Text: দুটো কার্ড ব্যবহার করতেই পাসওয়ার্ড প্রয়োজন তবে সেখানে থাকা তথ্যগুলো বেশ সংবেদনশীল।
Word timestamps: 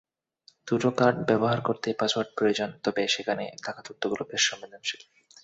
দুটো 0.67 0.89
কার্ড 0.91 1.17
ব্যবহার 1.27 1.59
করতেই 1.61 1.95
পাসওয়ার্ড 1.99 2.29
প্রয়োজন 2.37 2.69
তবে 2.83 3.01
সেখানে 3.07 3.43
থাকা 3.65 3.81
তথ্যগুলো 3.81 4.23
বেশ 4.31 4.43
সংবেদনশীল। 4.49 5.01